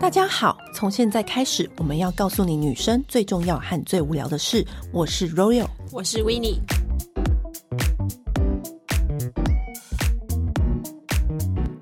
[0.00, 4.64] 大家好，从现在开始，我们要告诉你女生最重要和最无聊的事。
[4.92, 6.60] 我是 Royal，我是 Winnie。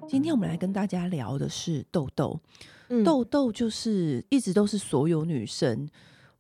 [0.09, 2.39] 今天我们来跟大家聊的是痘痘。
[2.91, 5.89] 嗯、痘痘就是一直都是所有女生，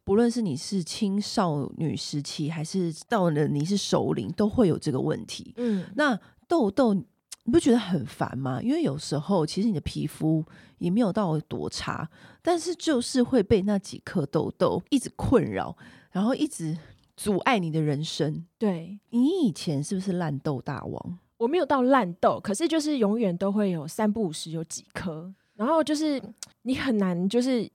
[0.04, 5.52] 不论是你是青少女时期，还是到了你是熟龄，都会有这个问题。
[5.56, 7.04] 嗯，那痘痘。
[7.44, 8.60] 你不觉得很烦吗？
[8.62, 10.44] 因为有时候其实你的皮肤
[10.78, 12.08] 也没有到多差，
[12.40, 15.76] 但是就是会被那几颗痘痘一直困扰，
[16.10, 16.76] 然后一直
[17.16, 18.44] 阻碍你的人生。
[18.58, 21.18] 对，你以前是不是烂痘大王？
[21.38, 26.22] 我没有到烂痘，可是就是永远都会有三不五时有几颗，然后就是
[26.62, 27.70] 你很难就是。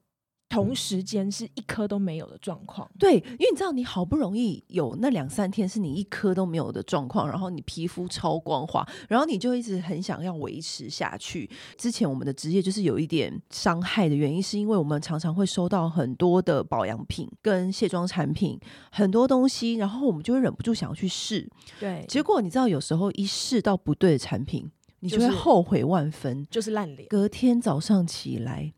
[0.49, 11.49] 同时间是一颗都没有的状况，对，因为你知道，你好不容易有那两三天是你一颗都没有的状况，然后你皮肤超光滑，然后你就一直很想要维持下去。
[11.77, 18.57] 之前我们的职业就是有一点伤害的原因，是因为我们常常会收到很多的保养品跟卸妆产品，
[18.89, 21.47] 很多东西，然后我们就会忍不住想要去试。
[21.79, 24.71] 对，结果你知道，有时候一试到不对的产品，
[25.01, 27.07] 你就会后悔万分，就是烂脸。
[27.09, 28.73] 隔天早上起来。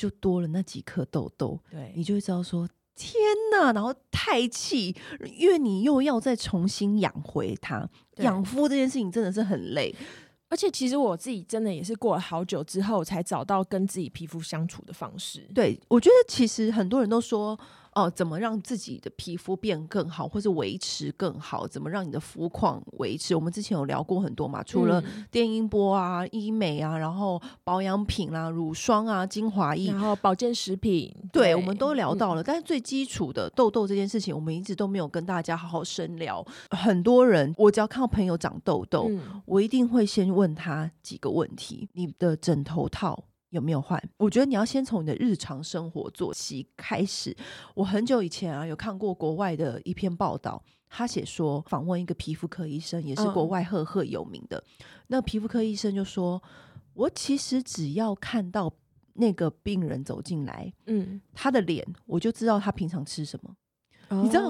[0.00, 3.14] 就多了那几颗痘痘，对，你就会知道说天
[3.52, 4.96] 哪，然后太气，
[5.36, 9.94] 因为你又要再重新养回它，养肤这件事情真的是很累，
[10.48, 15.46] 而且其实我自己真的也是过了好久之后才找到跟自己皮肤相处的方式。
[15.54, 17.58] 对，我觉得其实很多人都说。
[17.92, 21.66] 哦，怎么让自己的皮肤变更好，或是维持更好？
[21.66, 23.34] 怎么让你的肤况维持？
[23.34, 32.42] 我们之前有聊过很多嘛，除了电音波啊、医美啊，然后保养品啦、啊、乳霜啊、精华液，然后保健食品，对，对我们都聊到了。
[32.42, 36.46] 嗯、但是最基础的痘痘这件事情，我们一直都没有跟大家好好深聊。
[36.70, 43.24] 很多人，我只要看到朋友长痘痘，嗯、我一定会先问他几个问题：你的枕头套。
[43.50, 44.02] 有没有换？
[44.16, 47.36] 我觉得你要先从你的日常生活作息开始。
[47.74, 54.56] 我很久以前啊，有看过国外的一篇报道，他写说访问一个皮肤科医生，也是国外赫赫有名的。
[54.58, 56.42] 嗯、那皮肤科医生就说
[56.94, 58.72] ：“我其实只要看到
[59.14, 63.54] 那个病人走进来，嗯，他的脸，我就知道他平常吃什么。
[64.08, 64.44] 哦、你知道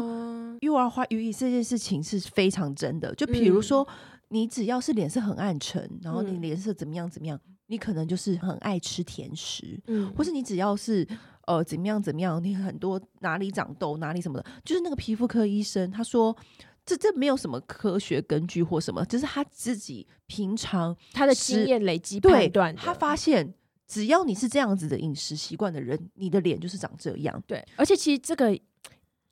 [0.61, 3.15] ，you are what you eat 这件事情是非常真的。
[3.15, 7.41] 就比如说，嗯、你只要是脸色很暗沉，然后你脸色怎么样怎么样。
[7.71, 11.07] 嗯”你可能就是很爱吃甜食，嗯，或是你只要是
[11.47, 16.37] 呃怎么样怎么样，你很多哪里长痘哪里什么的，就是那个皮肤科医生他说，
[16.85, 23.55] 这这没有什么科学根据或什么，只是他自己平常他的经验累积判断，他发现
[23.87, 27.43] 只要你是这样子的饮食习惯的人，你的脸就是长这样。
[27.47, 28.59] 对，而且其实这个。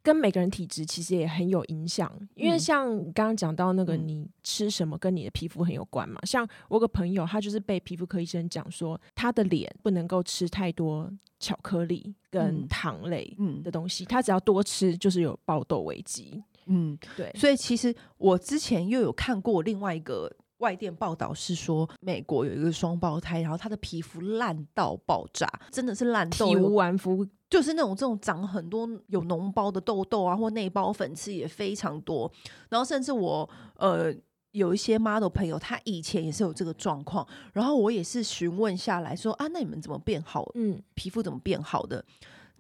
[0.03, 6.21] 跟每个人体质其实也很有影响，因为像你刚刚讲到那个，你吃什么跟你的皮肤很有关嘛。
[6.25, 16.43] 像我有个朋友，他就是被皮肤科医生讲说，他的脸不能够吃太多巧克力跟糖类的东西，他只要多吃就是有爆痘危机。
[16.67, 17.31] 嗯，对。
[17.35, 20.31] 所以其实我之前又有看过另外一个。
[20.59, 32.31] 外电报道是说，美国有一个双胞胎，然后他的皮肤烂到爆炸，真的是烂到体无完肤，就是那种这种长很多有脓包的痘痘啊，或内包粉刺也非常多。
[32.69, 34.13] 然后甚至我呃
[34.53, 40.51] 有一些 model 朋友，他以前也是有这个状况，然后我也是询问下来说啊，那你们怎么变好？
[40.55, 42.05] 嗯，皮肤怎么变好的？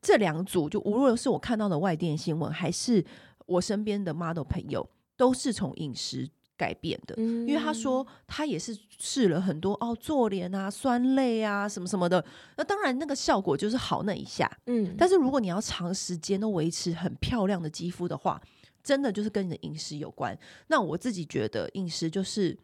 [0.00, 3.04] 这两组就无论是我看到的外电新闻，还是
[3.46, 6.30] 我身边的 model 朋友，都是从饮食。
[6.58, 12.22] 改变的，因为他说他也是试了很多哦，做脸啊、酸类啊什么什么的。
[12.56, 14.94] 那当然那个效果就是好那一下，嗯。
[14.98, 18.42] 但是如果你要长时间都维持很漂亮的肌肤的话，
[18.82, 20.36] 真的就是跟你的饮食有关。
[20.66, 22.58] 那我自己觉得饮食就是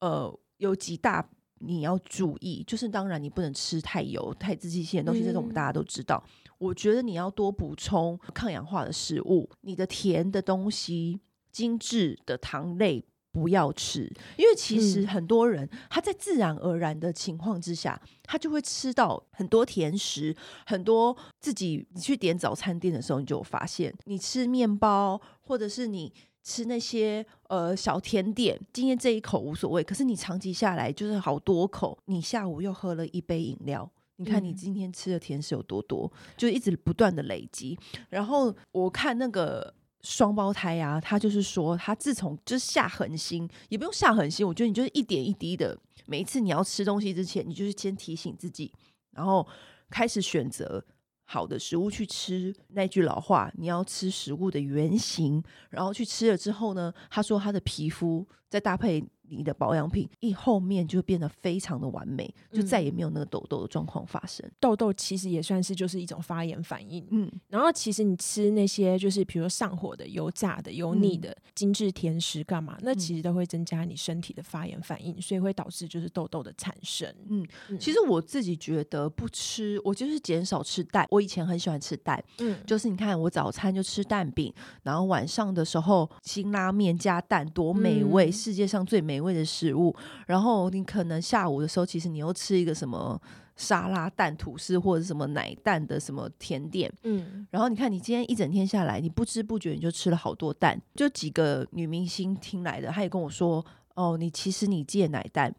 [0.00, 1.26] 呃有几大
[1.60, 6.22] 你要注意，就是当然你不能吃太油、太刺激性的东西，这种我们大家都知道。
[6.58, 13.04] 我觉得你要多补充抗氧化的食物，你的甜的东西、精致的糖类。
[13.32, 20.36] 不要吃，因为其实很多人他在自然而然的情况之下，他就会吃到很多甜食，
[20.66, 26.12] 很多自己你去点早餐店的时候，你就发现你吃面包或者是你
[26.42, 37.78] 吃那些呃小甜点，今天这一口无所谓，可是你长期下来就是好多口，你下午又喝了一杯饮料，你看你今天吃的甜食有多多，就一直不断的累积。
[38.10, 39.72] 然后我看那个。
[40.02, 48.72] 双胞胎啊，他就是说，他自从就是下狠心，也不用下狠心，我觉得你就是一点一滴的，每一次你要吃东西之前，你就是先提醒自己，
[49.12, 49.46] 然后
[49.88, 50.84] 开始选择
[51.24, 52.54] 好的食物去吃。
[52.68, 59.02] 那句老话，你要吃食物的原型，然后去吃了之后呢，他说他的皮肤再搭配
[59.36, 64.46] 你的保养品，一后面就变得非常的完美，就再也没有那个痘痘的状况发生。
[64.46, 77.08] 嗯、痘痘其实也算是就是一种发炎反应，嗯，然后其实你吃那些就是比如说上火的、油炸的、油腻的、嗯、精致甜食干嘛，那其实都会增加你身体的发炎反应，所以会导致就是痘痘的产生。
[77.28, 81.06] 嗯，嗯其实我自己觉得不吃，我就是减少吃蛋。
[81.10, 84.52] 我以前很喜欢吃蛋，嗯，就是你看我早餐就吃蛋饼，
[84.82, 88.28] 然后晚上的时候辛拉面加蛋，多美味！
[88.28, 89.94] 嗯、世界上最美味的食物。
[90.26, 93.20] 然后你可能下午的时候，其实你又吃一个什么
[93.56, 97.46] 沙拉蛋吐司，或者什么奶蛋的什么甜点，嗯。
[97.50, 100.80] 然后你看你今天一整天下来，你不知不觉你就吃了好多蛋。
[100.94, 103.64] 就几个女明星听来的，她也跟我说
[103.94, 105.54] ：“哦，你其实你戒奶蛋。”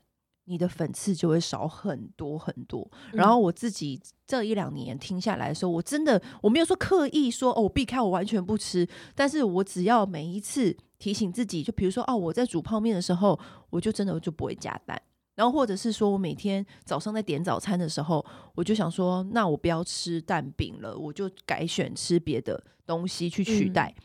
[0.45, 2.85] 你的粉刺就会少很多很多。
[3.13, 8.85] 然后我自己这一两年听下来的时候，我真的我没有说刻意说哦，我避开，我完全不吃。
[9.15, 13.37] 但是我只要每一次提醒自己，就比如说哦，我在煮泡面的时候，
[13.69, 15.01] 我就真的就不会加蛋。
[15.35, 23.93] 然后或者是说我每天早上在点早餐的时候，我就想说，那我不要吃蛋饼了，我就改选吃别的东西去取代。
[23.97, 24.03] 嗯、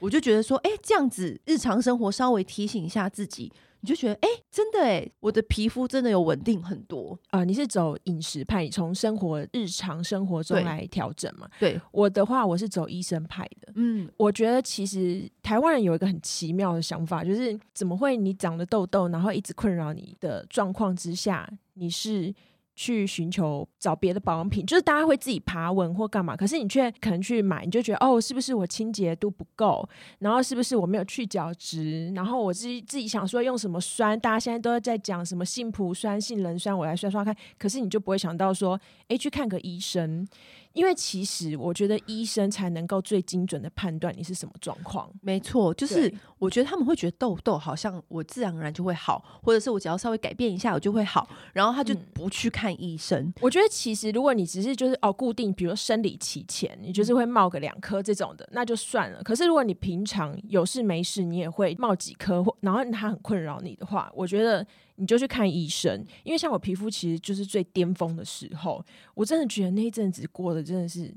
[0.00, 3.52] 我就觉得说，哎，这样子日常生活稍微提醒一下自己。
[3.80, 7.44] 你就觉得哎、欸，真的哎，我的皮肤真的有稳定很多啊、呃！
[7.44, 11.48] 你是走饮食派，你从生活日常生活中来调整嘛？
[11.60, 13.72] 对，我的话，我是走医生派的。
[13.76, 22.34] 嗯，我觉得其实台湾人有一个很奇妙的想法，就是怎么会你长了痘痘，然后一直困扰你的状况之下，你是。
[22.78, 29.86] 去寻求找别的保养品，就是大家会自己爬文或干嘛，可是你却可能去买，你就觉得哦，是不是我清洁度不够？
[30.20, 32.08] 然后是不是我没有去角质？
[32.14, 37.34] 然后我自己自己想说用什么酸，大家现在都在讲什么杏脯酸、杏仁酸，我来刷刷看。
[37.58, 40.24] 可是你就不会想到说，诶，去看个医生。
[40.72, 45.10] 因为其实我觉得医生才能够最精准的判断你是什么状况。
[45.20, 53.20] 没错，就是我觉得他们会觉得痘痘好像我自然而然就会好，或者是我只要稍微改变一下我就会好，然后他就不去看医生。
[53.24, 59.22] 嗯、我觉得其实如果你只是就是哦固定，比如生理期前你就是会冒个两颗这种的，那就算了。
[59.22, 64.66] 可是如果你平常有事没事你也会冒几颗，然后它很困扰你的话，我觉得。
[64.98, 68.84] 你就去看医生，因为像我皮肤其实就是最巅峰的时候，
[69.14, 71.14] 我真的觉得那一阵子过得真的是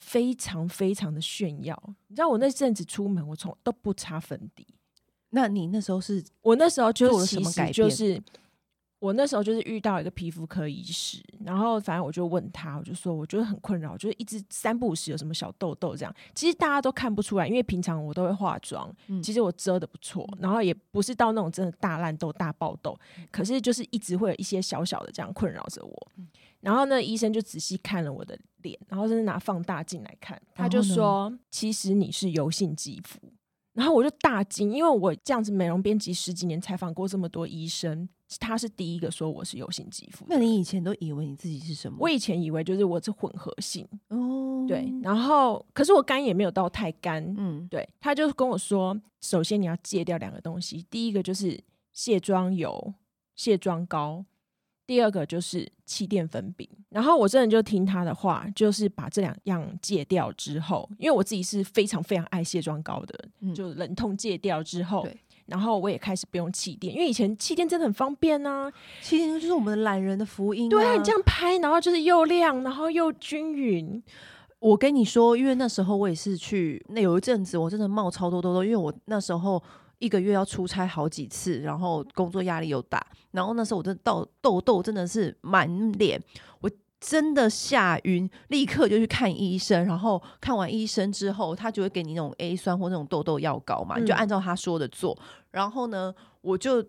[0.00, 1.80] 非常非常的炫耀。
[2.08, 4.66] 你知道我那阵子出门，我从都不擦粉底。
[5.30, 6.24] 那你那时候是？
[6.42, 8.20] 我那时候就其实就是。
[8.98, 16.14] 我那时候就是遇到一个皮肤科医师，然后反正我就问他，我就说我觉得很困扰，就是一直三不五时有什么小痘痘这样。
[16.34, 22.98] 其实大家都看不出来，因为平常我都会化妆，嗯、其实我遮的不错，然后也不是到那种真的大烂痘、大爆痘，
[23.30, 26.08] 可是就是一直会有一些小小的这样困扰着我。
[26.60, 33.20] 然后呢，医生就仔细看了我的脸，然后甚至拿放大镜来看，他就说：“其实你是油性肌肤。”
[33.76, 38.08] 然后我就大惊，因为我这样子美容编辑十几年，采访过这么多医生，
[38.40, 40.24] 他是第一个说我是油性肌肤。
[40.28, 41.98] 那你以前都以为你自己是什么？
[42.00, 44.90] 我以前以为就是我是混合性哦，对。
[45.02, 47.86] 然后可是我干也没有到太干，嗯，对。
[48.00, 51.62] 他就跟我说，首先你要戒掉两个东西，第一个就是
[51.92, 52.94] 卸妆油、
[53.34, 54.24] 卸妆膏。
[54.86, 68.72] 第二个就是气垫粉饼，然后我真的就听他的话，就是把这两样戒掉之后，因为我自己是非常非常爱卸妆膏的，嗯、就忍痛戒掉之后，对然后我也开始不用气垫，因为以前气垫真的很方便呐、啊，
[69.02, 74.00] 气垫就是我们的懒人的福音、啊，对，你这样拍，然后就是又亮，然后又均匀。
[74.60, 79.60] 我跟你说，因为那时候我也是去，那有一阵子我真的冒超多痘痘，因为我那时候。
[79.98, 86.22] 一个月要出差好几次，然后工作压力又大，然后那时候我的痘痘痘真的是满脸，
[86.60, 96.84] 我真的吓晕，立刻就去看医生，然后看完医生之后，他就会给你那种 A 酸或那种痘痘药膏嘛，你就按照他说的做，嗯、然后呢，我就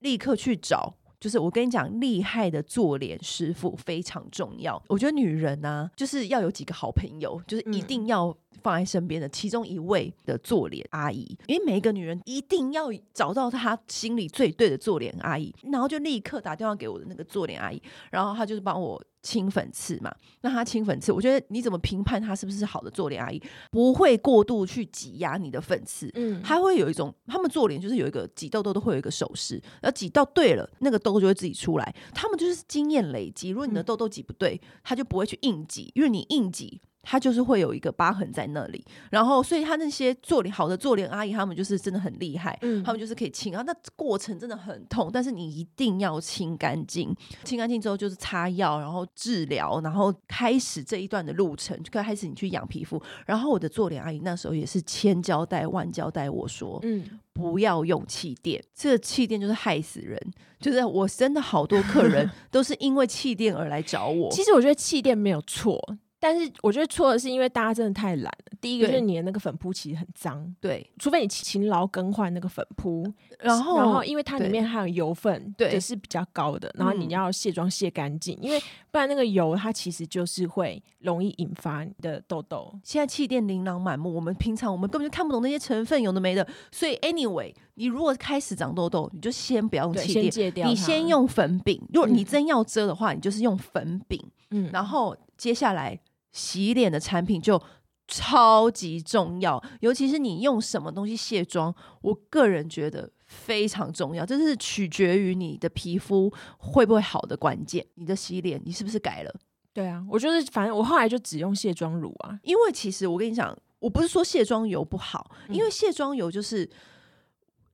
[0.00, 0.94] 立刻去找。
[1.20, 4.80] 就是我跟你讲，厉害的做脸师傅非常重要。
[4.86, 19.02] 我觉得女人呢、啊，就是要有几个好朋友，就是一定要放在身边的其中一位的做脸阿姨，因为每一个女人一定要找到她心里最对的做脸阿姨，然后就立刻打电话给我的那个做脸阿姨，然后她就是帮我。
[19.20, 23.42] 清粉刺嘛，那她清粉刺，我觉得你怎么评判她是不是好的做脸阿姨？
[23.68, 31.94] 不会过度去挤压你的粉刺，嗯，他会有一种，他们做脸就是有一个挤痘痘都会有一个手势，然后挤到对了，那个痘痘就会自己出来。
[32.14, 47.14] 他们就是经验累积，如果你的痘痘挤不对，他就不会去硬挤，因为你硬挤它就是会有一个疤痕在那里，然后所以他那些做脸好的做脸阿姨，他们就是真的很厉害，嗯，他们就是可以清啊，那过程真的很痛，但是你一定要清干净，
[47.44, 53.00] 清干净之后就是擦药，然后治疗，然后开始这一段的路程，就开始你去养皮肤。
[53.24, 60.20] 然后我的做脸阿姨那时候也是千交代万交代我说，嗯，不要用气垫，这个气垫就是害死人，
[60.60, 64.30] 就是我真的好多客人 都是因为气垫而来找我。
[64.30, 65.78] 其实我觉得气垫没有错。
[66.20, 68.58] 但是我觉得错的是，因为大家真的太懒了。
[68.60, 73.06] 第一个就是你的那个粉扑其实很脏，对，除非你勤劳更换那个粉扑，
[73.38, 78.58] 然后然后因为它里面还有油分，对，也是比较高的，然后你要卸妆卸干净，因为
[78.90, 82.76] 不然那个油它其实就是会容易引发你的痘痘。
[82.82, 86.44] 现在气垫琳琅满目，我们平常我们根本就看不懂那些成分，有的没的。
[86.72, 91.80] 所以 anyway，你如果开始长痘痘，你就先不要用气垫，你先用粉饼。
[91.92, 94.20] 如果你真要遮的话，你就是用粉饼，
[94.50, 95.96] 嗯，然后接下来。
[96.32, 97.60] 洗脸的产品就
[98.06, 107.84] 超级重要，尤其是你用什么东西卸妆，我个人觉得非常重要，这是取决于你的皮肤会不会好的关键。
[107.96, 109.34] 你的洗脸，你是不是改了？
[109.74, 116.66] 对啊，我就是反正我后来就只用卸妆乳啊，因为其实我跟你讲，我不是说卸妆油不好，因为卸妆油就是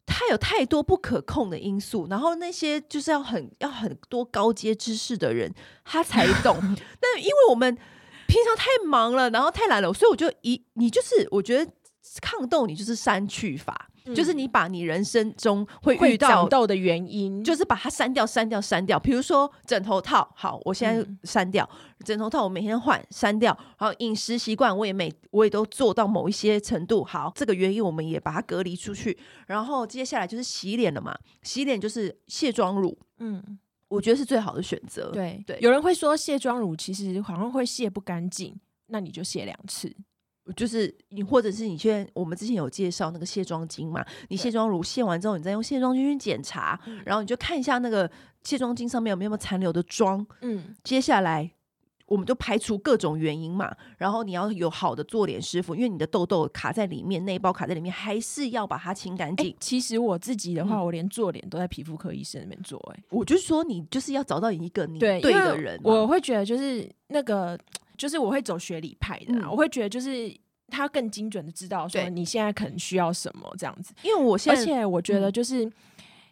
[0.05, 6.57] 它有太多不可控的因素，然后那些就是要很要很多高阶知识的人他才懂，
[6.99, 7.79] 但因为我们。
[8.27, 11.71] 平常太忙了，然后太懒了，所以我就一你就是我觉得
[12.21, 18.99] 抗痘，你就是删去法，嗯、就是你把你人生中会遇到长痘的原因，就是把它删掉、删掉、删掉。
[19.01, 23.57] 比如说枕头套，好，我现在删掉、嗯、枕头套，我每天换，删掉。
[23.79, 29.19] 然后饮食习惯，我也每我也都做到某一些程度，好，这个原因我们也把它隔离出去。
[29.47, 33.59] 然后接下来就是洗脸了嘛，洗脸就是卸妆乳，嗯。
[33.95, 35.11] 我觉得是最好的选择。
[35.13, 38.59] 对对，有人会说卸妆乳其实好像会卸不干净，
[38.89, 39.95] 那你就卸两次。
[40.55, 48.11] 就是你或者是你去，我们之前有介绍那个卸妆巾嘛，你卸妆乳卸完之后，你再用卸妆巾去检查，然后你就看一下那个
[48.43, 50.27] 卸妆巾上面有没有残留的妆。
[50.43, 51.51] 嗯，接下来。
[52.07, 59.57] 我们就排除各种原因嘛，然后你要有好的做脸师傅，因为你的痘痘卡在里面，内包卡在里面，还是要把它清干净。
[59.59, 62.79] 其实我自己的话，嗯、我连做脸都在皮肤科医生那边做。
[62.95, 65.81] 哎，我就是说，你就是要找到一个你对的人。
[65.83, 67.59] 我会觉得就是那个，
[67.97, 70.31] 就是我会走学理派的，嗯、我会觉得就是
[70.69, 73.95] 他更精准的知道说你现在可能需要什么这样子。
[74.03, 75.65] 因为我现在，而且我觉得就是。
[75.65, 75.73] 嗯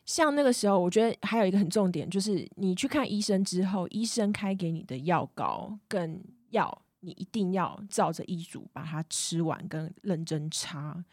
[0.04, 11.04] 像那个时候，我觉得还有一个很重点，就是你去看医生之后，医生开给你的药膏跟药，你一定要照着医嘱把它吃完，跟认真擦。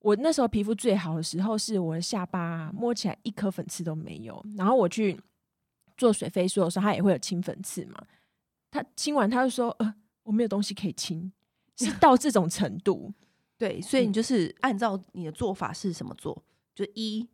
[0.00, 4.40] 我那时候皮肤最好的时候，是我的下巴摸起来一颗粉刺都没有。
[4.56, 5.20] 然后我去
[5.96, 8.00] 做水飞梭的时候，它也会有清粉刺嘛。
[8.70, 11.32] 他清完，他就说：“呃，我没有东西可以清。”
[11.76, 13.12] 是到这种程度。
[13.58, 16.40] 对，所以你就是按照你的做法是什么做？
[16.74, 17.26] 就一。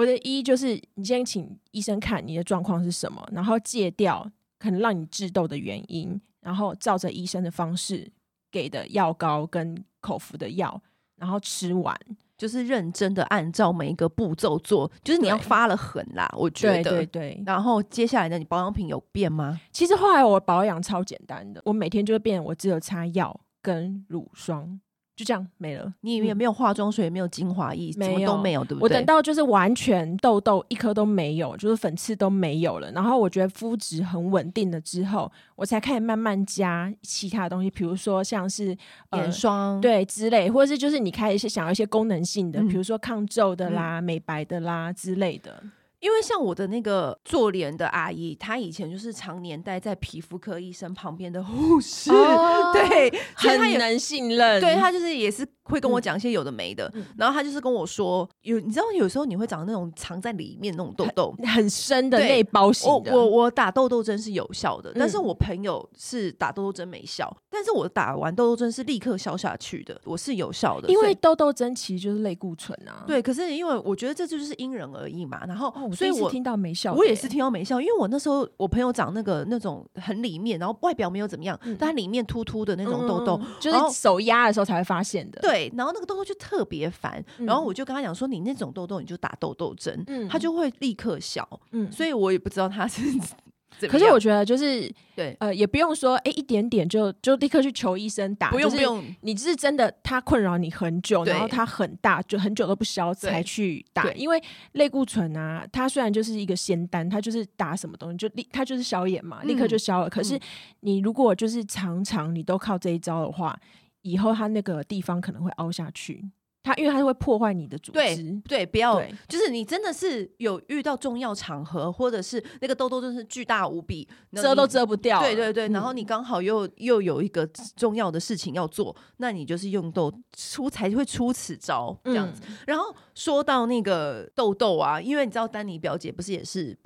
[0.00, 4.26] 我的一就是你先请医生看你的状况是什么，然后戒掉
[4.58, 8.10] 可能让你致痘的原因，然后照着医生的方式
[8.50, 10.80] 给的药膏跟口服的药，
[11.16, 11.94] 然后吃完，
[12.38, 16.82] 就是认真的按照每一个步骤做，就是你要发了狠啦，我觉得。
[16.82, 17.42] 对对对。
[17.44, 19.60] 然后接下来呢，你保养品有变吗？
[19.70, 24.80] 其实后来我保养超简单的，我每天就会变，我只有擦药跟乳霜。
[25.20, 28.80] 就这样没了，你也没有化妆水，也没有精华液，什么都没有，对不对？
[28.80, 38.74] 我等到就是完全痘痘一颗都没有，就是粉刺都没有了，然后我觉得肤质很稳定了之后，我才开始慢慢加其他的东西，比如说像是
[39.12, 45.62] 眼霜，对之类，或者是就是你开始想要一些功能性的，比如说抗皱的啦、美白的啦之类的。
[46.00, 54.60] 因为像我的那个做脸的阿姨，她以前就是常年待在皮肤科医生旁边的护士， 哦、对，很难信任。
[54.60, 55.46] 对，她就是也是。
[55.70, 63.12] 会跟我讲一些有的没的，嗯、然后他就是跟我说，有你知道有时候你会长那种藏在里面那种痘痘，很，很深的内包型的。
[63.12, 70.88] 我我我打痘痘针是有效的，嗯、但是我朋友是打痘痘针没效，但是我打完痘痘针是立刻消下去的，我是有效的。
[70.88, 73.04] 因为痘痘针其实就是类固醇啊。
[73.06, 75.44] 对，可是因为我觉得这就是因人而异嘛。
[75.46, 85.40] 然后，哦、所以我听到没效，我也是听到没效，因为我那时候我朋友长那个那种很里面，然后外表没有怎么样，嗯、但它里面突突的那种痘痘，嗯、就是手压的时候才会发现的。
[85.40, 86.34] 对，然后那个痘痘就。
[86.40, 93.02] 特别烦，然后我就跟他讲说：“你那种痘痘，你就打痘痘针，嗯、它就会立刻消。”嗯，所以我也不知道他是
[93.86, 110.08] 可是我觉得就是对，呃，也不用说，哎、欸，一点点就就立刻去求医生打，不用不用，你是真的，它困扰你很久，然后它很大，就很久都不消才去打，因为类固醇啊，它虽然就是一个仙丹，它就是打什么东西就立，它就是消炎嘛，立刻就消了。
[110.08, 110.40] 嗯、可是
[110.80, 113.54] 你如果就是常常你都靠这一招的话，
[114.02, 116.30] 以后它那个地方可能会凹下去。
[116.62, 132.42] 它因为它会破坏你的组织，对对，不要，就是你真的是有遇到重要场合，或者是那个痘痘真是巨大无比，遮都遮不掉，对对对，然后你刚好又、嗯、又有一个重要的事情要做，那你就是用痘出才会出此招这样子。
[132.46, 136.78] 嗯、然后说到那个痘痘啊，因为你知道丹尼表姐不是也是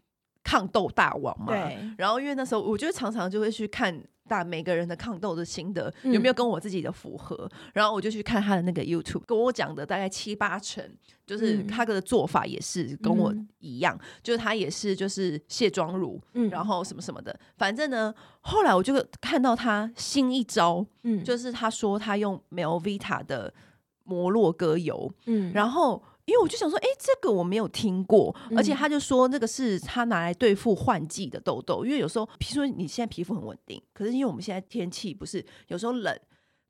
[0.45, 4.05] 抗痘大王嘛，对，然后因为那时候我觉得常常就会去看。
[4.27, 7.49] 但每个人的抗痘的心得有没有跟我自己的符合？
[7.53, 10.83] 嗯、然后我就去看他的那个 YouTube，跟我讲的大概七八成，
[11.27, 17.39] 就是他的做法也是跟我一样，嗯、就是他也是就是卸妆乳，嗯、然后什么什么的。
[17.57, 23.53] 反正呢，后来我就看到他新一招，嗯，就是他说他用 Melvita 的
[24.05, 26.03] 摩洛哥油，嗯，然后。
[26.27, 36.19] 因为我就想说，哎，这个我没有听过，而且他就说那个是他拿来对付换季的痘痘，因为有时候，譬如说你现在皮肤很稳定，可是因为我们现在天气不是有时候冷，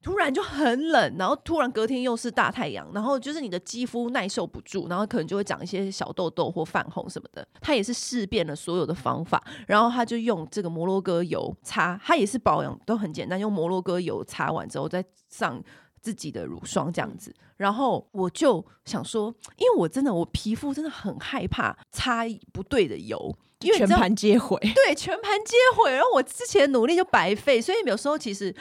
[0.02, 7.46] 突然就很冷，然后突然隔天又是大太阳，然后就是你的肌肤耐受不住，然后可能就会长一些小痘痘或泛红什么的。
[7.60, 15.62] 他也是试遍了所有的方法，然后他就用这个摩洛哥油擦，他也是保养都很简单，用摩洛哥油擦完之后再上。
[16.04, 28.54] 自己的乳霜这样子，然后我就想说，因为我真的我皮肤真的很害怕擦不对的油，因为全盘皆毁，对，全盘皆毁，然后我之前努力就白费，所以有时候其实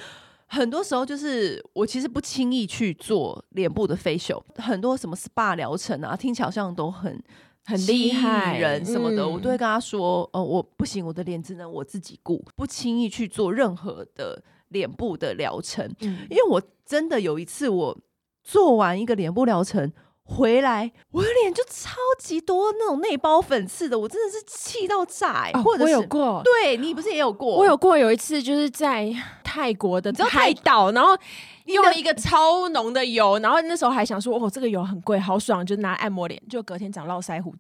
[0.47, 7.21] 很多时候就是我其实不轻易去做脸部的 facial，很多什么 SPA 疗程啊，听起来好像都很
[7.65, 14.41] 很厉害人什么的，嗯、我都会跟他说，哦，我不行，我的脸只能我自己顾，不轻易去做任何的。
[14.73, 17.97] 脸部的疗程，嗯、因为我真的有一次，我
[18.43, 19.93] 做完一个脸部疗程
[20.25, 25.51] 回来，我的脸就超级多那种内包粉刺的，我真的是气到炸、欸。
[25.53, 27.55] 哦、或者是我有过，对你不是也有过？
[27.55, 29.13] 我有过，有一次就是在
[29.43, 31.17] 泰国的海岛，然后
[31.65, 37.53] 用了一个超浓的油，然后那时候还想说，哦，这个油很贵，好爽，就拿按摩脸，就隔天长络腮胡，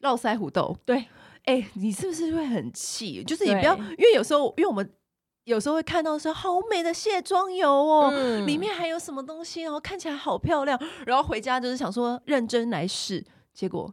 [0.00, 0.76] 络腮胡痘。
[0.84, 0.96] 对，
[1.44, 3.22] 哎、欸，你是不是会很气？
[3.24, 4.90] 就是你不要，因为有时候，因为我们。
[5.48, 10.78] 有时候会看到说好美的卸妆油哦，嗯、里面还有什么东西哦，看起来好漂亮。
[11.06, 13.24] 然后回家就是想说认真来试，
[13.54, 13.90] 结果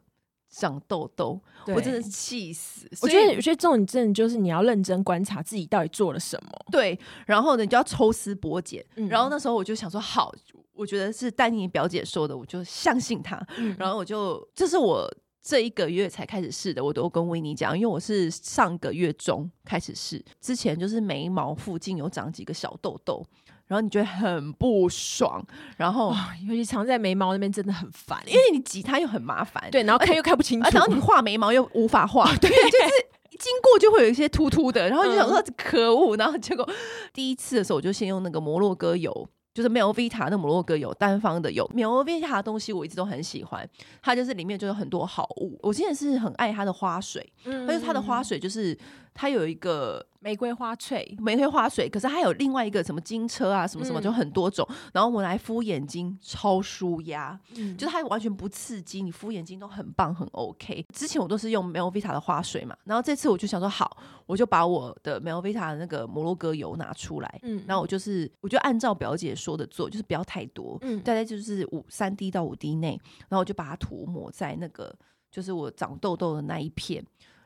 [0.50, 2.86] 长痘痘，我真的是气死。
[3.02, 6.50] 我觉得有些这种真的就是你要认真观察自己到底做了什么。
[6.70, 8.86] 对，然后呢，你就要抽丝剥茧。
[8.98, 10.34] 嗯、然后那时候我就想说，好，
[10.74, 13.42] 我觉得是丹尼表姐说的，我就相信她。
[13.58, 15.10] 嗯、然后我就这是我。
[15.48, 23.24] 这一个月才开始试的，我都跟维尼讲，因为我是上个月中开始试，之前就是眉毛附近有长几个小痘痘，
[23.68, 25.46] 然后你觉得很不爽，
[25.78, 26.12] 然后
[26.48, 36.68] 尤其藏在眉毛那边真的很烦，因为你挤它又很麻烦，对，然后看又看不清楚，然后你画眉毛又无法画， 对，就是经过就会有一些突突的，然后就想说可恶，然后结果
[37.14, 39.30] 第一次的时候我就先用那个摩洛哥油。
[39.56, 43.68] 就是 Melvita 的摩洛哥有单方的有，Melvita 的东西我一直都很喜欢，
[44.02, 45.58] 它就是里面就有很多好物。
[45.64, 48.78] 我之前是很爱它的花水，嗯，而且它的花水就是
[49.16, 50.06] 它有一个。
[50.26, 54.66] 玫瑰花萃，玫瑰花水，可是它有另外一个什么金车啊，什么什么，就很多种。
[54.72, 60.84] 嗯、然后我们来敷眼睛，超舒压，嗯、就是它完全不刺激，你敷眼睛都很棒，很 OK。
[60.92, 73.00] 之前我都是用 Melvita 的花水嘛，然后这次我就想说，好，我就把我的 Melvita 的那个摩洛哥油拿出来，嗯，然后我就是，我就按照表姐说的做，就是不要太多，嗯，大概就是五三滴到五滴内，
[73.30, 74.92] 然后我就把它涂抹在那个
[75.30, 77.06] 就是我长痘痘的那一片，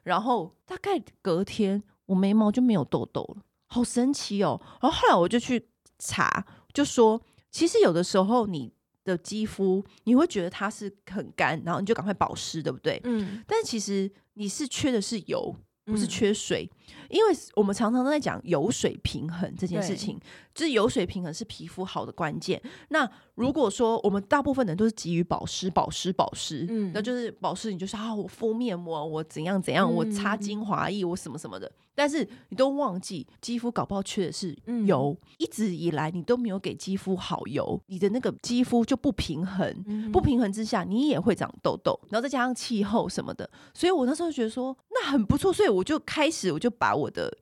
[0.10, 1.82] 然后大概隔天。
[2.10, 4.60] 我眉毛就没有痘痘了，好神奇哦！
[4.82, 5.69] 然后后来我就去
[6.00, 6.43] 查，
[6.74, 13.00] 就说其实有的时候你的肌肤你会觉得它是很干，然后你就赶快保湿，对不对？
[13.04, 13.43] 嗯。
[13.45, 15.56] 但其实你是缺的是油，
[15.89, 20.19] 不是缺水，嗯、因为我们常常都在讲油水平衡这件事情，
[20.54, 22.62] 就是油水平衡是皮肤好的关键。
[22.89, 31.71] 那如果说我们大部分人都是急于保湿、保湿、保湿，嗯，那就是保湿，你就是啊，我敷面膜，我怎样怎样，我擦精华液，我什么什么的。
[31.95, 35.13] 但是你都忘记，肌肤搞不好缺的是油。
[35.19, 43.49] 嗯、一直以来你都没有给肌肤好油，你的那个肌肤就不平衡，嗯、不平衡之下你也会长痘痘，然后再加上气候什么的。
[43.73, 47.36] 所以我那时候就觉得说那很不错，所以我就开始我就把我的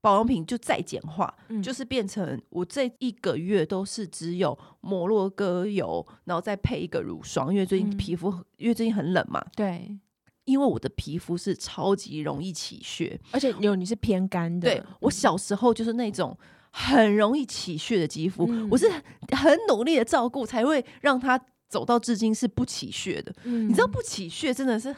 [0.00, 9.98] 保养品就再简化，嗯、就是变成我这一个月都是只有摩洛哥油，然后再配一个乳霜，因为最近皮肤、嗯、因为最近很冷嘛，对。
[10.46, 14.68] 因为我的皮肤是超级容易起屑，而且有你是偏干的。
[14.68, 16.36] 对，我小时候就是那种
[16.72, 18.90] 很容易起屑的肌肤，嗯、我是
[19.28, 23.32] 很努力的照顾，才会让它走到至今是不起屑的。
[23.44, 24.92] 嗯、你知道不起屑真的是。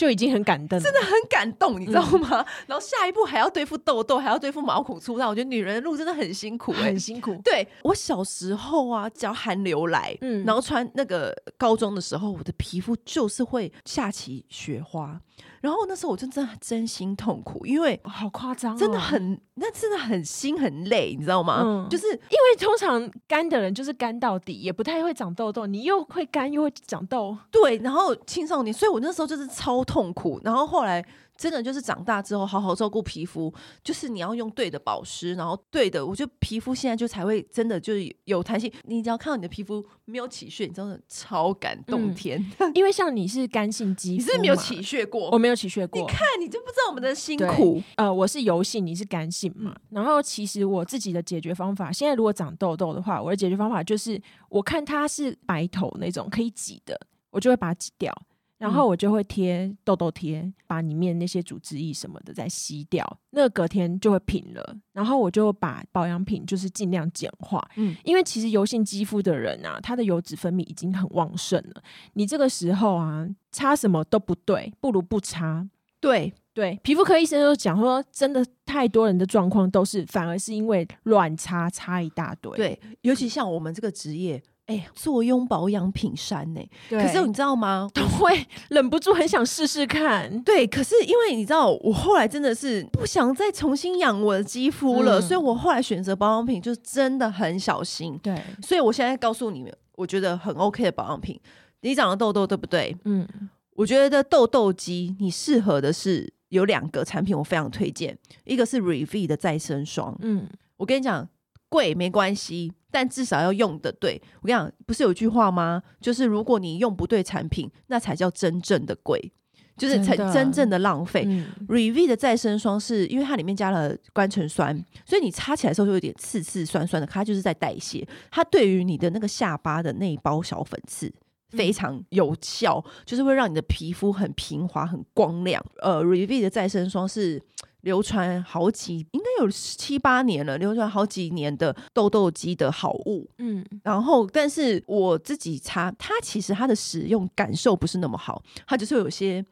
[0.00, 2.40] 就已经很感动，真的很感动，你知道吗？
[2.40, 7.38] 嗯、然后下一步还要对付痘痘，还要对付毛孔粗大，我觉得女人的路真的很辛苦、欸，很辛苦。
[7.44, 15.20] 对，我小时候啊，只要寒流来，嗯，然后穿那个高中的时候，我的皮肤就是会下起雪花。
[15.60, 21.60] 然后那时候我真的真心痛苦，因为好夸张，真的很，那真的很心很累，你知道吗？
[21.62, 27.76] 嗯、就是因为通常干的人就是干到底，也不太会长痘痘，你又会干又会长痘，对。
[27.78, 30.40] 然后青少年，所以我那时候就是超痛苦。
[30.44, 31.04] 然后后来。
[31.40, 33.50] 真的就是长大之后好好照顾皮肤，
[33.82, 38.70] 就是你要用对的保湿，然后对的，我觉得皮肤现在就才会真的就是有弹性。
[38.82, 42.38] 你只要看到你的皮肤没有起屑，你真的超感动天。
[42.58, 45.98] 嗯、因为像你是干性肌肤，你是没有起屑过，我没有起屑过。
[45.98, 47.82] 你看你就不知道我们的辛苦。
[47.96, 49.74] 呃，我是油性，你是干性嘛。
[49.74, 57.00] 嗯、然后其实我自己的解决方法，现在如果长痘痘的话，我的解决方法就是，我看它是白头那种可以挤的，
[57.30, 58.14] 我就会把它挤掉。
[58.60, 64.76] 然后我就会贴痘痘贴，把里面那些组织液什么的再吸掉，那个隔天就会平了。
[64.92, 71.82] 然后我就把保养品就是尽量简化，嗯，因为其实油性肌肤的人啊，他的油脂分泌已经很旺盛了。
[72.12, 75.66] 你这个时候啊，擦什么都不对，不如不擦。
[75.98, 82.54] 对对，皮肤科医生都讲说，真的太多人的状况都是，反而是因为乱擦，擦一大堆。
[82.58, 84.42] 对，尤其像我们这个职业。
[84.70, 86.60] 哎，坐拥保养品山呢？
[86.88, 87.90] 对可是你知道吗？
[87.92, 90.40] 都会忍不住很想试试看。
[90.42, 98.16] 对，可是因为你知道，我后来真的是不想再重新养我的肌肤了，嗯、所以我后来选择保养品就真的很小心。
[98.22, 101.40] 对，所以我现在告诉你们，我觉得很 OK 的保养品。
[101.80, 102.96] 你长了痘痘，对不对？
[103.04, 103.26] 嗯，
[103.74, 108.16] 我觉得痘痘肌你适合的是有两个产品，我非常推荐。
[108.44, 110.16] 一个是 Revive 的再生霜。
[110.20, 111.28] 嗯，我跟你讲。
[111.72, 114.20] 贵没关系，但至少要用的对。
[114.42, 115.82] 我跟你讲，不是有句话吗？
[116.00, 119.32] 就是如果你用不对产品，那才叫真正的贵，
[119.76, 121.24] 就是才真正的浪费。
[121.26, 124.74] 嗯、Revive 的再生霜是因为它里面加了甘醇酸，
[125.06, 128.06] 所以你擦起来的时候就有点刺刺酸酸的，它就是在代谢。
[128.30, 131.12] 它对于你的那个下巴的那一包小粉刺
[131.50, 135.64] 非常有效，嗯、就是会让你的皮肤很平滑、很光亮。
[135.80, 137.40] 呃，Revive 的再生霜是。
[137.82, 140.58] 流传好几，应该有七八年了。
[140.58, 149.44] 流传好几年的痘痘肌的好物，嗯，然后但是我自己擦，它其实它的使用感受不是那么好，它就是有些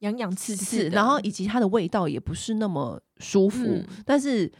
[0.00, 3.64] 痒痒刺刺，然后以及它的味道也不是那么舒服。
[3.64, 4.50] 嗯、但是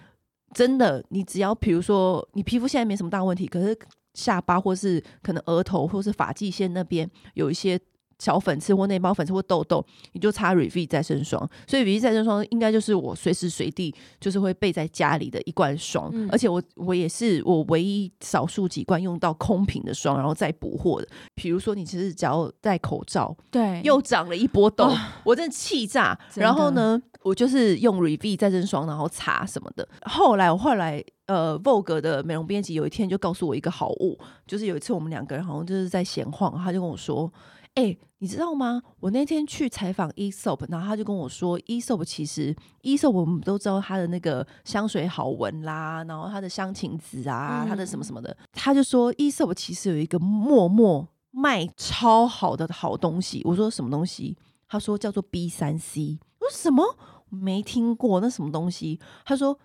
[0.53, 3.77] 真的，你只要比如说你皮肤现在没什么大问题，可是
[4.15, 7.81] 下巴或是可能额头或是发际线那边有一些。
[8.19, 11.49] 小粉刺或内包粉刺或痘痘，你就擦 Revive 再生霜。
[11.67, 21.09] 所以 Revive 再生霜应该就是我随时随地就是会备在家里的一罐霜，嗯、而且我我也是我唯一少数几罐用到空瓶的霜，然后再补货的。
[21.35, 26.19] 比如说你其实只要戴口罩，对，又长了一波痘，哦、我真的气炸。
[26.35, 29.87] 然后呢，我就是用 Revive 再生霜，然后擦什么的。
[30.03, 37.33] 后来我后来呃，Vogue 的美容编辑有一天就告诉我一个好物，就是有一次我们两个人好像就是在闲晃，他就跟我说。
[37.75, 38.81] 哎、欸，你知道吗？
[39.01, 53.43] 我那天去采访 Aesop，然后他就跟我说，Aesop 其实 Aesop 我们都知道它的那个香水好闻啦，然后它的香芹子啊，它的什么什么的，他就说 Aesop 其实有一个默默卖超好的好东西。
[53.45, 54.37] 我说什么东西？
[54.69, 56.21] 他说叫做 B 三 C。
[56.39, 56.97] 我说什么？
[57.29, 59.01] 没听过那什么东西？
[59.25, 59.59] 他说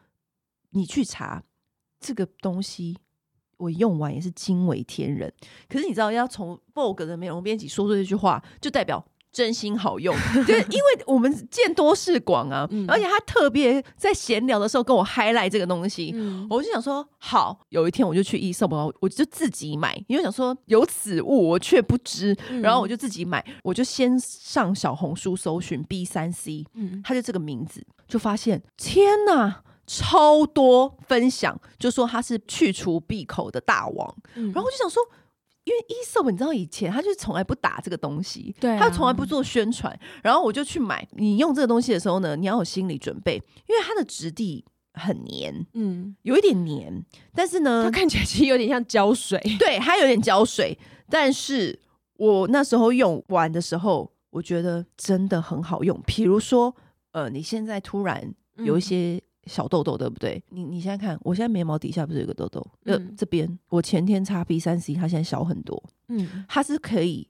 [0.72, 1.44] 你去查
[2.00, 2.98] 这个东西。
[3.60, 5.32] 我用完也是惊为天人，
[5.68, 10.16] 可是你知道，要从 Vogue 的美容编辑说出这句话，就代表真心好用。
[10.48, 29.64] 就是，因为我们见多识广啊，嗯、而且他特别在闲聊的时候跟我 highlight 这个东西，嗯、我就想说，好，有一天我就去 Aesop，我就自己买，因为想说有此物我却不知，嗯、然后我就自己买，我就先上小红书搜寻 B 三 C，嗯，它就这个名字，就发现天哪！
[29.92, 35.02] 超多分享，就说他是去除闭口的大王，嗯、然后我就想说，
[35.64, 41.08] 因为 Aesop 你知道以前他就是从来不打这个东西，对、啊，他从来不做宣传，然后我就去买。
[41.14, 50.78] 你用这个东西的时候呢，你要有心理准备，因为它的质地很黏，嗯，有一点黏，但是呢，它看起来其实有点像胶水， 对，它有点胶水。
[51.10, 51.80] 但是
[52.18, 56.00] 我那时候用完的时候，我觉得真的很好用。
[56.06, 56.76] 比如说，
[57.14, 59.22] 呃，你现在突然有一些、嗯。
[59.46, 60.42] 小痘痘对不对？
[60.50, 62.66] 你你现在看，我现在眉毛底下不是有个痘痘？
[62.86, 65.82] 呃，这边我前天擦 B 三 C，它现在小很多。
[66.08, 67.28] 嗯，它是可以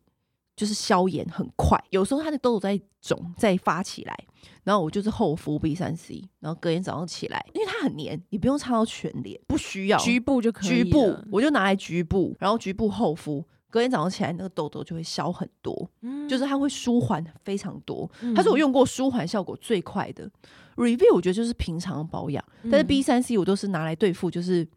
[0.55, 4.17] 就是消炎很快，有时候它的痘痘在肿再发起来，
[4.63, 20.29] 然后我就是厚敷 B 三 C，然后隔天早上起来，因为它很黏，你不用擦到全脸，不需要局部就可以，局部我就拿来局部，然后局部厚敷，隔天早上起来那个痘痘就会消很多，嗯、就是它会舒缓非常多，嗯、它是我用过舒缓效果最快的。
[20.75, 24.67] Review 我觉得就是平常保养，但是 B 三 C 我都是拿来对付，就是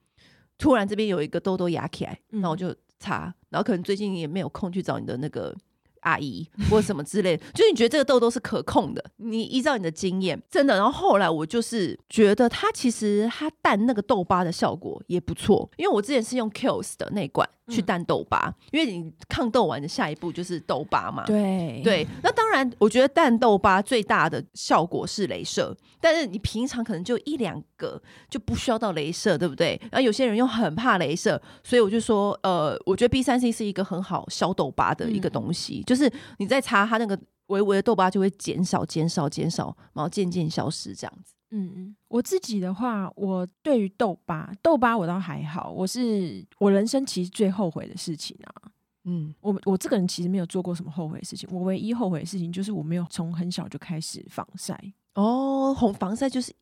[0.58, 5.56] 突然这边有一个痘痘压起来，然后、我就擦，然后可能最近也没有空去找你的那个。
[6.02, 10.74] 阿姨或者什么之类的，就是你觉得这个痘痘是可控的，你依照你的经验，真的。
[10.74, 21.24] 然后后来我就是觉得它其实它淡那个痘疤的效果也不错，因为我之前是用 Kiehl's 的那一罐去淡痘疤，嗯、因为你抗痘完的下一步就是痘疤嘛。
[21.24, 29.80] 对对，那当然，我觉得淡痘疤最大的效果是镭射，但是你平常可能就一两个就不需要到镭射，对不对？
[29.90, 35.80] 然后有些人又很怕镭射，所以我就说，呃，我觉得 B 三 C 是一个很好消痘疤的一个东西。
[35.80, 41.34] 嗯就是你在擦它那个微微的痘疤就会减少、减少、减少，然后渐渐消失这样子。
[41.54, 45.70] 嗯嗯，我自己的话，我对于痘疤，痘疤我倒还好。
[45.70, 48.72] 我是我人生其实最后悔的事情啊。
[49.04, 51.48] 嗯，我我这个人其实没有做过什么后悔的事情。
[51.52, 54.78] 我唯一后悔的事情就是我没有从很小就开始防晒。
[55.14, 56.52] 哦，红防晒就是。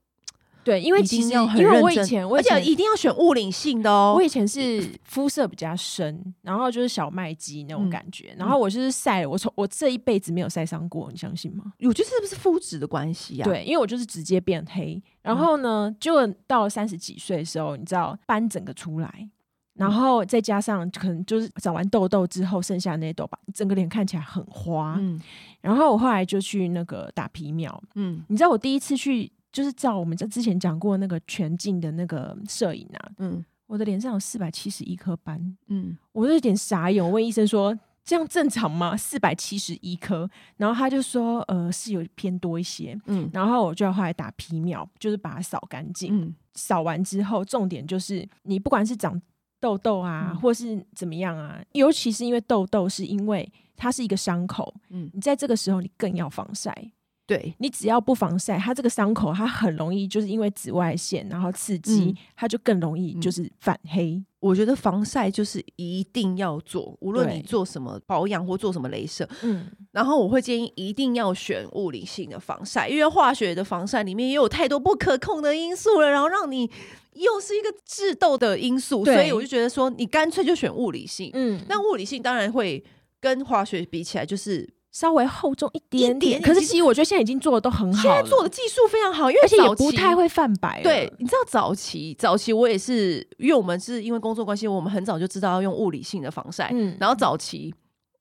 [0.63, 4.13] 对，因为其实因为我以前，而且一定要选物理性的哦。
[4.15, 11.73] 我以前是肤色比较深，然后就是小麦肌那种感觉，嗯、然后我就是晒，我从我这一辈子没有晒伤过，你相信吗？
[11.81, 13.45] 我觉得是不是肤质的关系啊？
[13.45, 19.29] 对，因为我就是直接变黑，然后呢，就到了三十几岁的时候，你知道斑整个出来，
[19.75, 24.97] 然后再加上可能就是长完痘痘之后剩下那些痘疤，整个脸看起来很花。
[24.99, 25.19] 嗯，
[25.63, 27.83] 然后我后来就去那个打皮秒。
[27.95, 29.33] 嗯，你知道我第一次去。
[29.53, 38.97] 就是照我们在之前讲过那个全镜的那个摄影啊，嗯，我的脸上有四百七十一颗斑，嗯，我就有点傻眼，我问医生说这样正常吗？
[38.97, 49.21] 四百七十一颗，然后他就说呃是有偏多一些，嗯，然后我就要后来打皮秒，就是把它扫干净，嗯，扫完之后重点就是你不管是长
[49.61, 56.93] 痘痘啊，嗯，或是怎么样啊，尤其是因为痘痘是因为它是一个伤口，嗯，你在这个时候你更要防晒。
[57.31, 64.15] 对，你只要不防晒，它这个伤口它很容易就是因为紫外线然后刺激，嗯、它就更容易就是反黑。
[64.15, 76.69] 嗯、我觉得防晒就是一定要做，无论你做什么保养或做什么镭射，嗯，然后我会建议一定要选物理性的防晒，因为化学的防晒里面也有太多不可控的因素了，然后让你
[77.13, 82.83] 又是一个致痘的因素，所以我就觉得说你干脆就选物理性，嗯，那物理性当然会
[83.21, 84.69] 跟化学比起来就是。
[84.93, 90.83] 稍微厚重一点点，可是其实我觉得现在已经做的都很好，现在做的技术非常好，因为而且也不太会泛白。
[90.83, 96.71] 对，你知道早期早期我也是，因为我们是因为工作关系，我们很早就知道要用物理性的防晒。
[96.75, 97.73] 嗯，然后早期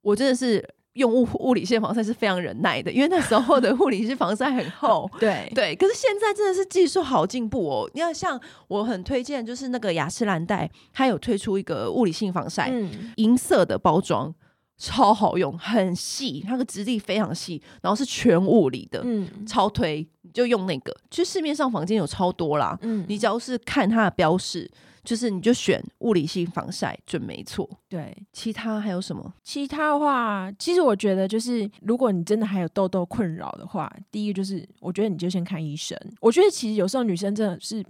[0.02, 5.10] 我真的是用物物理性防晒是非常忍耐的，因为那时候的物理性防晒很厚。
[5.20, 7.90] 对对，可是现在真的是技术好进步哦。
[7.96, 14.32] 你要，像我很推荐，就是那个雅诗兰黛，它有推出一个物理性防晒，嗯，银色的包装。
[14.80, 20.96] 超好用，很细，它的质地非常细，然后是全物理的，嗯，超推，你就用那个。
[21.12, 24.72] 其实市面上房间有超多啦，嗯，你只要是看它的标示，
[25.04, 27.70] 就是你就选物理性防晒准没错。
[27.90, 29.34] 对，其他还有什么？
[29.44, 35.98] 其他的话，其实我觉得就是，如果你真的还有痘痘困扰的话，第一个就是，我觉得你就先看医生。
[36.22, 37.84] 我觉得其实有时候女生真的是，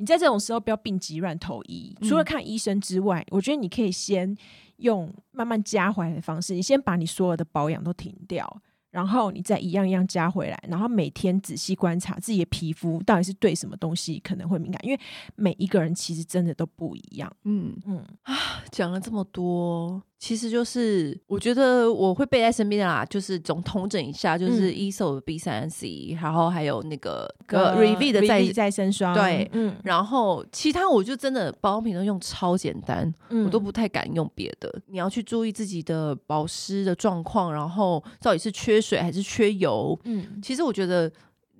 [0.00, 4.36] 你在这种时候不要病急乱投医，除了看医生之外，我觉得你可以先。
[4.80, 14.98] 用慢慢加回来的方式，你先把你所有的保养都停掉，然后你再一样一样加回来，然后每天仔细观察自己的皮肤到底是对什么东西可能会敏感，因为
[15.36, 17.30] 每一个人其实真的都不一样。
[17.44, 20.02] 嗯嗯啊，讲了这么多。
[20.20, 34.70] 其实就是我觉得我会背在身边的啦，就是总统整一下，就是 Aesop 的 B 三 C，然后还有那个 Revive 的再再生霜，对，嗯，然后其他我就真的保养品都用超简单，嗯、我都不太敢用别的。
[34.88, 41.10] 你要去注意自己的保湿的状况，然后到底是缺水还是缺油，嗯，其实我觉得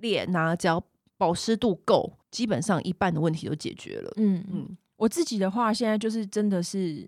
[0.01, 0.79] 脸啊，只要
[1.17, 4.13] 保湿度够，基本上一半的问题都解决了。
[4.17, 7.07] 嗯嗯，嗯我自己的话，现在就是真的是。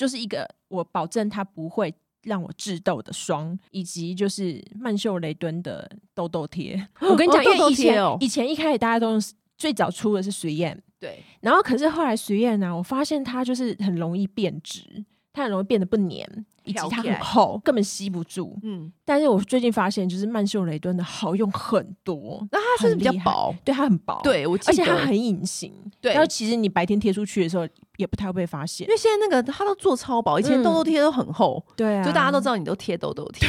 [0.00, 6.88] 就是一个我保证它不会让我致痘的霜，以及就是曼秀雷敦的痘痘贴。
[7.00, 9.22] 我跟你讲，哦、因为以前、哦、以前一开始大家都用
[9.58, 11.22] 最早出的是水燕，对。
[11.42, 16.46] 然后可是后来水燕呢，我发现它就是很容易变质，它很容易变得不粘。
[16.70, 18.58] 以及它很厚，根本吸不住。
[18.62, 22.46] 嗯，但是我最近发现，就是曼秀雷敦的好用很多。
[22.50, 25.72] 那它是比较薄，对，它很薄，对我，而且它很隐形。
[26.00, 28.86] 对，然后其实你白天贴出去的时候，也不太会被发现。
[28.86, 31.62] 因为现在那个它都做超薄，以前痘痘贴都很厚。
[31.76, 33.48] 对啊，就大家都知道你都贴痘痘贴。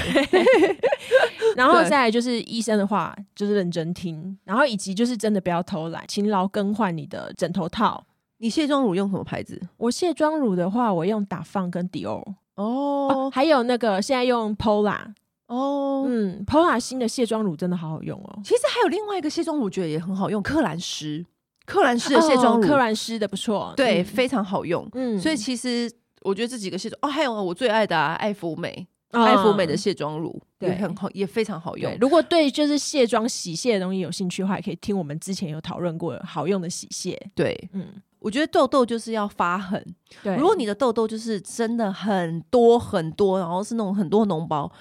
[1.56, 8.04] 然后再来就是医生的话，就是认真听，然后以及就是真的不要偷懒，勤劳更换你的枕头套。
[8.38, 9.62] 你卸妆乳用什么牌子？
[9.78, 15.00] 我卸妆乳的话，我用打放跟迪欧哦，还有那个现在用 Pola
[15.48, 18.40] 哦，嗯，Pola 新的卸妆乳真的好好用哦。
[18.44, 21.26] 其实还有另外一个卸妆乳，我觉得也很好用，克兰诗，
[21.66, 24.88] 克兰诗的卸妆乳，克兰诗的不错，对，非常好用。
[24.94, 31.98] 嗯，所以其实我觉得这几个卸妆哦，还有我最爱的爱芙美，爱芙美的卸妆乳也很好，也非常好用。
[32.00, 37.20] 如果对就是卸妆洗卸的东西有兴趣的话，也可以听我们之前有讨论过好用的洗卸。
[37.36, 37.88] 对，嗯。
[38.22, 39.84] 我觉得痘痘就是要发狠。
[40.24, 44.72] 对，如果你的痘痘就是真的很多很多，然后是那种很多脓包，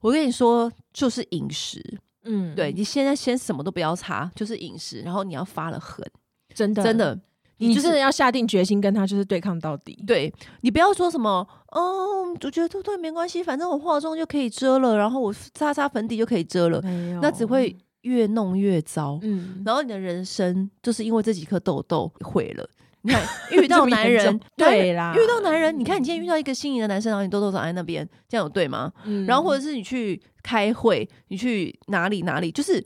[0.00, 2.00] 我跟你说，就是饮食。
[2.24, 6.04] 嗯，对，你现在先什么都不要擦，就是饮食，然后你要发了狠，
[6.52, 7.16] 真的真的，
[7.58, 10.02] 你就是要下定决心跟他就是对抗到底。
[10.06, 10.32] 对，
[10.62, 16.80] 你不要说什么，嗯，我觉得痘痘没关系，反正我化妆就可以遮了，然后我擦擦粉底就可以遮了，
[17.22, 19.20] 那只会越弄越糟。
[19.22, 22.68] 嗯，然后你的人生就是因为这几颗痘痘毁了。
[23.06, 28.92] 你看，遇到男人对啦，遇到男人，你看你今天遇到一个心仪的男生，然后你痘痘长在那边，这样有对吗？
[29.04, 32.84] 嗯，然后或者是你去开会，你去哪里哪里，就是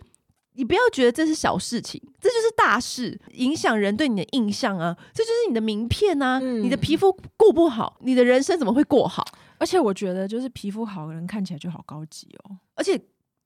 [0.53, 9.25] 你不要觉得这是小事情，这就是大事，影响人对你的印象啊，这就是你的名片啊，嗯，你的皮肤过不好，你的人生怎么会过好？
[9.59, 13.01] 而且我觉得，就是皮肤好的人看起来就好高级哦，而且。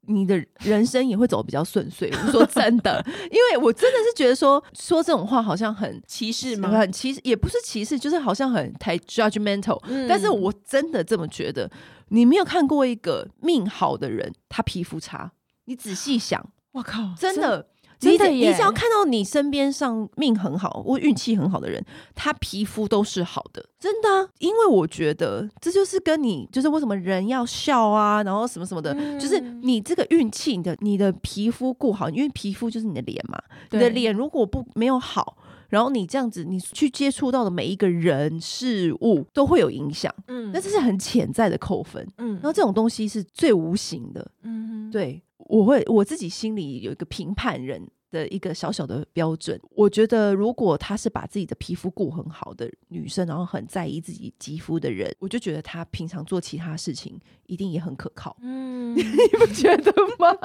[0.07, 2.11] 你的人生也会走比较顺遂。
[2.13, 6.69] 我说真的， 因为我真的是觉得说说这种话好像很歧视吗？
[6.71, 9.81] 很歧视，也不是歧视，就是好像很太 judgmental。
[9.87, 11.71] 嗯，但是我真的这么觉得。
[12.09, 15.33] 你没有看过一个命好的人，他皮肤差？
[15.65, 17.69] 你仔细想，我靠，真的。
[18.11, 24.29] 你的你只要看到你身边上命很好或运气很好的人，他皮肤都是好的，真的啊。
[24.39, 33.41] 因为我觉得这就是跟你就是为什么人要笑啊，然后什么什么的，嗯、就是你这个运气，你的你的皮肤顾好，因为皮肤就是你的脸嘛。
[33.71, 35.37] 你的脸如果不没有好，
[35.69, 40.15] 然后你这样子，你去接触到的每一个人事物都会有影响。
[40.29, 42.07] 嗯，那这是很潜在的扣分。
[42.19, 44.31] 嗯，然后这种东西是最无形的。
[44.43, 45.21] 嗯哼，对。
[45.47, 58.37] 我会我自己心里有一个评判人的一个小小的标准，我觉得如果她是把自己的皮肤顾很好的女生，然后很在意自己肌肤的人，我就觉得她平常做其他事情一定也很可靠。
[58.41, 59.03] 嗯， 你
[59.39, 60.33] 不觉得吗？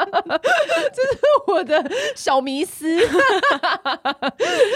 [0.92, 2.98] 这是我的小迷思，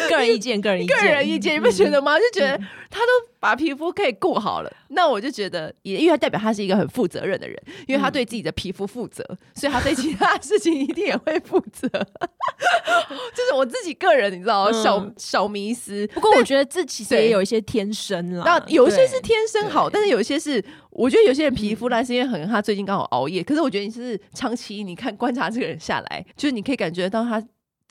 [0.09, 2.17] 个人意见，个人意见，个人意见，你不觉得吗？
[2.19, 2.57] 就觉得
[2.89, 3.32] 她都。
[3.43, 11.89] 把皮肤可以顾好了，那我就觉得也，因为他代表他是一个很负责任的人，因为他对自己的皮肤负责，嗯、所以他对其他事情一定也会负责。
[13.35, 16.07] 就是我自己个人，你知道，嗯、小小迷思。
[16.13, 23.43] 不过我觉得这其实也有一些天生啦，那有些是天生好，但是有一些是，我觉得有些人皮肤烂是因为可能他最近刚好熬夜。
[23.43, 27.43] 可是我觉得你是长期你看观察这个人下来，就是你可以感觉到他。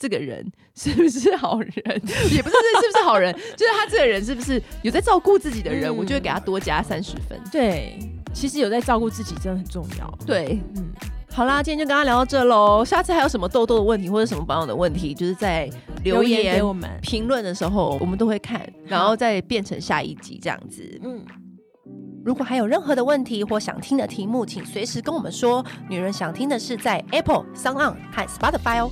[0.03, 1.71] 这个人 是不是好人？
[2.35, 5.89] 也不是是不是好人， 就是他这个人是不是有在照顾自己的人？
[5.89, 7.39] 嗯、我就会给他多加三十分。
[7.49, 7.97] 对，
[8.33, 10.13] 其实有在照顾自己真的很重要。
[10.25, 10.91] 对，嗯，
[11.31, 12.83] 好啦，今天就跟他聊到这喽。
[12.83, 15.69] 下次还有什么痘痘的问题或者什么保养的问题，就是在
[16.03, 20.99] 留言，留言给我们评论的时候，我们都会看，然后再变成下一集这样子。
[21.01, 21.23] 嗯，
[22.25, 25.65] 如果还有任何的问题或想听的题目，请随时跟我们说。
[25.89, 28.91] 女人想听的是在 Apple、SoundOn 和 Spotify 哦。